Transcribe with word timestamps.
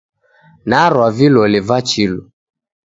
Narwa 0.69 1.07
vilole 1.17 1.59
va 1.67 1.77
chilu. 1.89 2.21